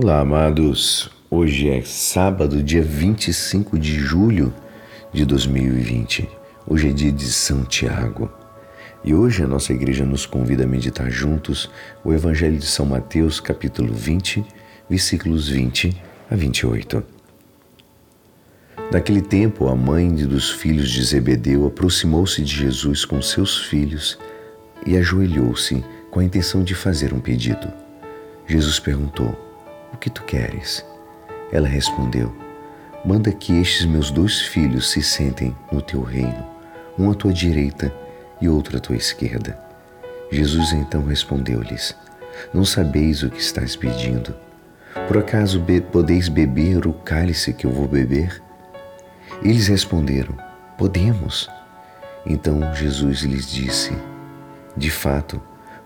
Olá, 0.00 0.20
amados. 0.20 1.10
Hoje 1.28 1.68
é 1.68 1.82
sábado, 1.82 2.62
dia 2.62 2.82
25 2.82 3.76
de 3.76 3.98
julho 3.98 4.54
de 5.12 5.24
2020. 5.24 6.28
Hoje 6.64 6.90
é 6.90 6.92
dia 6.92 7.10
de 7.10 7.24
São 7.24 7.64
Tiago. 7.64 8.30
E 9.02 9.12
hoje 9.12 9.42
a 9.42 9.48
nossa 9.48 9.72
igreja 9.72 10.04
nos 10.04 10.24
convida 10.24 10.62
a 10.62 10.66
meditar 10.68 11.10
juntos 11.10 11.68
o 12.04 12.12
Evangelho 12.12 12.56
de 12.56 12.66
São 12.66 12.86
Mateus, 12.86 13.40
capítulo 13.40 13.92
20, 13.92 14.44
versículos 14.88 15.48
20 15.48 16.00
a 16.30 16.36
28. 16.36 17.02
Naquele 18.92 19.20
tempo, 19.20 19.66
a 19.66 19.74
mãe 19.74 20.14
dos 20.14 20.48
filhos 20.48 20.88
de 20.90 21.02
Zebedeu 21.02 21.66
aproximou-se 21.66 22.40
de 22.40 22.54
Jesus 22.54 23.04
com 23.04 23.20
seus 23.20 23.66
filhos 23.66 24.16
e 24.86 24.96
ajoelhou-se 24.96 25.84
com 26.08 26.20
a 26.20 26.24
intenção 26.24 26.62
de 26.62 26.76
fazer 26.76 27.12
um 27.12 27.18
pedido. 27.18 27.66
Jesus 28.46 28.78
perguntou: 28.78 29.47
o 29.92 29.96
que 29.96 30.10
tu 30.10 30.22
queres? 30.24 30.84
Ela 31.52 31.68
respondeu: 31.68 32.34
Manda 33.04 33.32
que 33.32 33.58
estes 33.60 33.86
meus 33.86 34.10
dois 34.10 34.40
filhos 34.40 34.90
se 34.90 35.02
sentem 35.02 35.56
no 35.72 35.80
teu 35.80 36.02
reino, 36.02 36.46
um 36.98 37.10
à 37.10 37.14
tua 37.14 37.32
direita 37.32 37.92
e 38.40 38.48
outro 38.48 38.76
à 38.76 38.80
tua 38.80 38.96
esquerda. 38.96 39.58
Jesus 40.30 40.72
então 40.72 41.04
respondeu-lhes: 41.04 41.96
Não 42.52 42.64
sabeis 42.64 43.22
o 43.22 43.30
que 43.30 43.40
estás 43.40 43.76
pedindo. 43.76 44.34
Por 45.06 45.18
acaso 45.18 45.60
be 45.60 45.80
podeis 45.80 46.28
beber 46.28 46.86
o 46.86 46.92
cálice 46.92 47.52
que 47.52 47.66
eu 47.66 47.70
vou 47.70 47.88
beber? 47.88 48.42
Eles 49.42 49.68
responderam: 49.68 50.34
Podemos. 50.76 51.48
Então 52.26 52.74
Jesus 52.74 53.20
lhes 53.20 53.50
disse: 53.50 53.96
De 54.76 54.90
fato, 54.90 55.40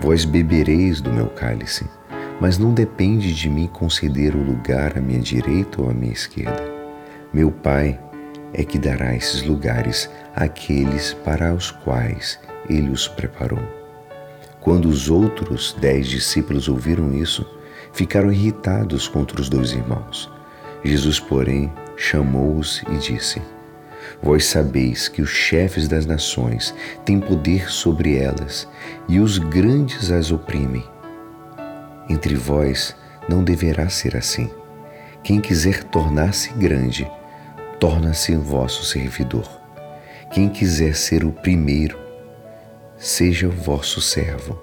vós 0.00 0.24
bebereis 0.24 1.00
do 1.00 1.12
meu 1.12 1.28
cálice 1.28 1.86
mas 2.40 2.58
não 2.58 2.72
depende 2.74 3.34
de 3.34 3.48
mim 3.48 3.66
conceder 3.66 4.34
o 4.34 4.42
lugar 4.42 4.96
à 4.96 5.00
minha 5.00 5.20
direita 5.20 5.80
ou 5.80 5.90
à 5.90 5.94
minha 5.94 6.12
esquerda. 6.12 6.62
Meu 7.32 7.50
Pai 7.50 7.98
é 8.52 8.62
que 8.64 8.78
dará 8.78 9.14
esses 9.14 9.42
lugares 9.42 10.10
àqueles 10.34 11.14
para 11.14 11.54
os 11.54 11.70
quais 11.70 12.38
ele 12.68 12.90
os 12.90 13.08
preparou. 13.08 13.62
Quando 14.60 14.88
os 14.88 15.08
outros 15.08 15.76
dez 15.80 16.08
discípulos 16.08 16.68
ouviram 16.68 17.14
isso, 17.14 17.46
ficaram 17.92 18.32
irritados 18.32 19.08
contra 19.08 19.40
os 19.40 19.48
dois 19.48 19.72
irmãos. 19.72 20.30
Jesus, 20.84 21.18
porém, 21.18 21.72
chamou-os 21.96 22.82
e 22.90 22.96
disse: 22.98 23.40
Vós 24.22 24.44
sabeis 24.46 25.08
que 25.08 25.22
os 25.22 25.30
chefes 25.30 25.88
das 25.88 26.04
nações 26.04 26.74
têm 27.04 27.18
poder 27.20 27.70
sobre 27.70 28.16
elas 28.16 28.68
e 29.08 29.20
os 29.20 29.38
grandes 29.38 30.10
as 30.10 30.30
oprimem 30.30 30.84
entre 32.08 32.34
vós 32.34 32.94
não 33.28 33.42
deverá 33.42 33.88
ser 33.88 34.16
assim. 34.16 34.50
Quem 35.22 35.40
quiser 35.40 35.82
tornar-se 35.84 36.52
grande, 36.52 37.10
torna-se 37.80 38.34
vosso 38.36 38.84
servidor. 38.84 39.48
Quem 40.30 40.48
quiser 40.48 40.94
ser 40.94 41.24
o 41.24 41.32
primeiro, 41.32 41.98
seja 42.96 43.48
vosso 43.48 44.00
servo. 44.00 44.58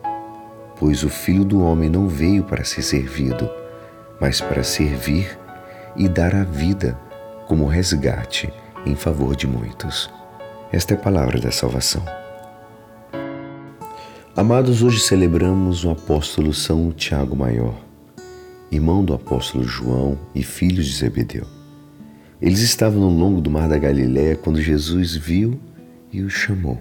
Pois 0.77 1.03
o 1.03 1.09
Filho 1.09 1.45
do 1.45 1.63
Homem 1.63 1.89
não 1.89 2.07
veio 2.07 2.43
para 2.43 2.63
ser 2.63 2.81
servido, 2.81 3.49
mas 4.19 4.41
para 4.41 4.63
servir 4.63 5.37
e 5.95 6.07
dar 6.07 6.33
a 6.33 6.43
vida 6.43 6.97
como 7.47 7.67
resgate 7.67 8.51
em 8.85 8.95
favor 8.95 9.35
de 9.35 9.47
muitos. 9.47 10.09
Esta 10.71 10.93
é 10.93 10.97
a 10.97 10.99
palavra 10.99 11.39
da 11.39 11.51
salvação. 11.51 12.22
Amados, 14.35 14.81
hoje 14.81 14.99
celebramos 14.99 15.85
o 15.85 15.91
apóstolo 15.91 16.55
São 16.55 16.91
Tiago 16.91 17.35
Maior, 17.35 17.79
irmão 18.71 19.05
do 19.05 19.13
apóstolo 19.13 19.63
João 19.63 20.17
e 20.33 20.41
filho 20.41 20.81
de 20.81 20.91
Zebedeu. 20.91 21.45
Eles 22.41 22.61
estavam 22.61 22.99
no 22.99 23.15
longo 23.15 23.39
do 23.39 23.51
mar 23.51 23.69
da 23.69 23.77
Galiléia 23.77 24.35
quando 24.35 24.59
Jesus 24.59 25.15
viu 25.15 25.59
e 26.11 26.23
os 26.23 26.33
chamou. 26.33 26.79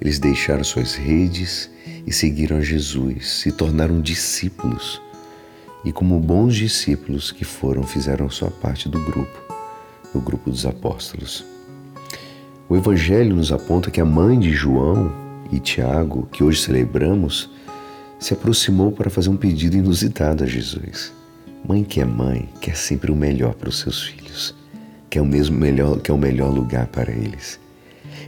Eles 0.00 0.18
deixaram 0.18 0.64
suas 0.64 0.94
redes 0.94 1.70
e 2.06 2.10
seguiram 2.10 2.56
a 2.56 2.62
Jesus, 2.62 3.32
se 3.32 3.52
tornaram 3.52 4.00
discípulos. 4.00 4.98
E 5.84 5.92
como 5.92 6.18
bons 6.18 6.56
discípulos 6.56 7.30
que 7.30 7.44
foram, 7.44 7.82
fizeram 7.82 8.30
sua 8.30 8.50
parte 8.50 8.88
do 8.88 8.98
grupo, 9.04 9.38
do 10.10 10.22
grupo 10.22 10.48
dos 10.48 10.64
apóstolos. 10.64 11.44
O 12.66 12.74
Evangelho 12.74 13.36
nos 13.36 13.52
aponta 13.52 13.90
que 13.90 14.00
a 14.00 14.06
mãe 14.06 14.40
de 14.40 14.52
João, 14.52 15.25
e 15.52 15.60
Tiago, 15.60 16.28
que 16.32 16.42
hoje 16.42 16.62
celebramos, 16.62 17.50
se 18.18 18.34
aproximou 18.34 18.92
para 18.92 19.10
fazer 19.10 19.28
um 19.28 19.36
pedido 19.36 19.76
inusitado 19.76 20.44
a 20.44 20.46
Jesus. 20.46 21.12
Mãe 21.66 21.82
que 21.82 22.00
é 22.00 22.04
mãe 22.04 22.48
quer 22.60 22.76
sempre 22.76 23.10
o 23.10 23.16
melhor 23.16 23.54
para 23.54 23.68
os 23.68 23.78
seus 23.78 24.02
filhos, 24.04 24.54
quer 25.10 25.20
o 25.20 25.26
mesmo 25.26 25.56
melhor, 25.58 26.00
quer 26.00 26.12
o 26.12 26.18
melhor 26.18 26.52
lugar 26.52 26.86
para 26.86 27.10
eles. 27.10 27.58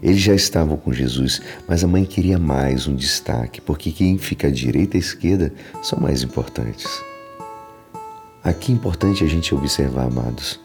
Eles 0.03 0.21
já 0.21 0.35
estavam 0.35 0.77
com 0.77 0.93
Jesus, 0.93 1.41
mas 1.67 1.83
a 1.83 1.89
mãe 1.89 2.05
queria 2.05 2.39
mais 2.39 2.87
um 2.87 2.95
destaque, 2.95 3.61
porque 3.61 3.91
quem 3.91 4.19
fica 4.19 4.49
à 4.49 4.51
direita 4.51 4.97
e 4.97 4.99
à 4.99 5.01
esquerda 5.01 5.53
são 5.83 5.99
mais 5.99 6.23
importantes. 6.23 7.03
Aqui 8.43 8.73
é 8.73 8.75
importante 8.75 9.25
a 9.25 9.27
gente 9.27 9.55
observar, 9.55 10.07
amados. 10.07 10.61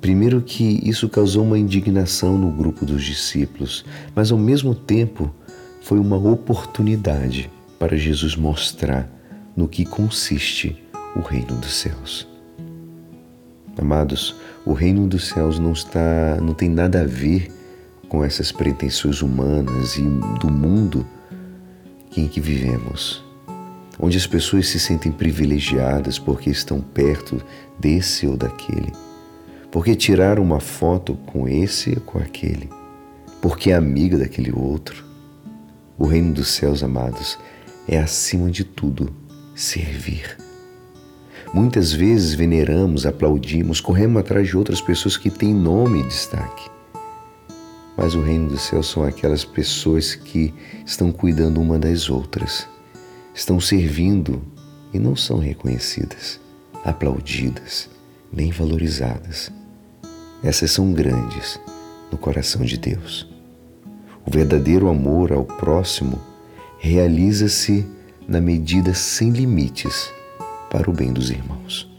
Primeiro 0.00 0.40
que 0.40 0.80
isso 0.82 1.08
causou 1.10 1.44
uma 1.44 1.58
indignação 1.58 2.38
no 2.38 2.50
grupo 2.50 2.86
dos 2.86 3.04
discípulos, 3.04 3.84
mas 4.14 4.32
ao 4.32 4.38
mesmo 4.38 4.74
tempo 4.74 5.30
foi 5.80 5.98
uma 5.98 6.16
oportunidade 6.16 7.50
para 7.78 7.96
Jesus 7.96 8.36
mostrar 8.36 9.08
no 9.56 9.66
que 9.66 9.84
consiste 9.84 10.76
o 11.16 11.20
reino 11.20 11.56
dos 11.56 11.74
céus. 11.74 12.28
Amados, 13.76 14.36
o 14.64 14.72
reino 14.72 15.08
dos 15.08 15.28
céus 15.28 15.58
não 15.58 15.72
está, 15.72 16.38
não 16.40 16.52
tem 16.52 16.68
nada 16.68 17.00
a 17.00 17.06
ver 17.06 17.50
com 18.08 18.22
essas 18.22 18.52
pretensões 18.52 19.22
humanas 19.22 19.96
e 19.96 20.02
do 20.38 20.50
mundo 20.50 21.06
em 22.16 22.28
que 22.28 22.40
vivemos, 22.40 23.24
onde 23.98 24.18
as 24.18 24.26
pessoas 24.26 24.68
se 24.68 24.78
sentem 24.78 25.10
privilegiadas 25.10 26.18
porque 26.18 26.50
estão 26.50 26.80
perto 26.80 27.40
desse 27.78 28.26
ou 28.26 28.36
daquele, 28.36 28.92
porque 29.70 29.94
tiraram 29.94 30.42
uma 30.42 30.60
foto 30.60 31.14
com 31.26 31.48
esse 31.48 31.94
ou 31.94 32.00
com 32.00 32.18
aquele, 32.18 32.68
porque 33.40 33.70
é 33.70 33.74
amiga 33.74 34.18
daquele 34.18 34.52
outro 34.52 35.09
o 36.00 36.06
reino 36.06 36.32
dos 36.32 36.48
céus, 36.48 36.82
amados, 36.82 37.38
é 37.86 37.98
acima 37.98 38.50
de 38.50 38.64
tudo 38.64 39.14
servir. 39.54 40.38
Muitas 41.52 41.92
vezes 41.92 42.32
veneramos, 42.32 43.04
aplaudimos, 43.04 43.82
corremos 43.82 44.18
atrás 44.18 44.48
de 44.48 44.56
outras 44.56 44.80
pessoas 44.80 45.18
que 45.18 45.28
têm 45.28 45.52
nome 45.52 46.00
e 46.00 46.04
destaque. 46.04 46.70
Mas 47.98 48.14
o 48.14 48.22
reino 48.22 48.48
dos 48.48 48.62
céus 48.62 48.88
são 48.88 49.04
aquelas 49.04 49.44
pessoas 49.44 50.14
que 50.14 50.54
estão 50.86 51.12
cuidando 51.12 51.60
uma 51.60 51.78
das 51.78 52.08
outras, 52.08 52.66
estão 53.34 53.60
servindo 53.60 54.40
e 54.94 54.98
não 54.98 55.14
são 55.14 55.38
reconhecidas, 55.38 56.40
aplaudidas, 56.82 57.90
nem 58.32 58.50
valorizadas. 58.50 59.52
Essas 60.42 60.70
são 60.70 60.94
grandes 60.94 61.60
no 62.10 62.16
coração 62.16 62.64
de 62.64 62.78
Deus. 62.78 63.29
O 64.26 64.30
verdadeiro 64.30 64.88
amor 64.88 65.32
ao 65.32 65.44
próximo 65.44 66.20
realiza-se 66.78 67.86
na 68.26 68.40
medida 68.40 68.94
sem 68.94 69.30
limites 69.30 70.12
para 70.70 70.88
o 70.88 70.92
bem 70.92 71.12
dos 71.12 71.30
irmãos. 71.30 71.90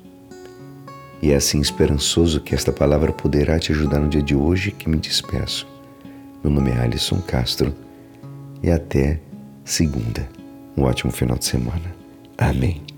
E 1.22 1.31
é 1.31 1.36
assim 1.36 1.60
esperançoso 1.60 2.42
que 2.42 2.56
esta 2.56 2.72
palavra 2.72 3.12
poderá 3.12 3.60
te 3.60 3.72
ajudar 3.72 4.00
no 4.00 4.10
dia 4.10 4.24
de 4.24 4.36
hoje 4.36 4.72
que 4.72 4.90
me 4.90 4.98
despeço. 4.98 5.68
Meu 6.44 6.52
nome 6.52 6.72
é 6.72 6.78
Alisson 6.80 7.22
Castro 7.22 7.76
e 8.64 8.72
até 8.72 9.20
segunda. 9.64 10.28
Um 10.76 10.84
ótimo 10.84 11.12
final 11.12 11.38
de 11.38 11.46
semana. 11.46 11.94
Amém. 12.38 12.91